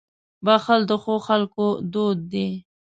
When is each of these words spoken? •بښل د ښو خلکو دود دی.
•بښل 0.45 0.81
د 0.89 0.91
ښو 1.03 1.15
خلکو 1.27 1.65
دود 1.93 2.19
دی. 2.33 2.49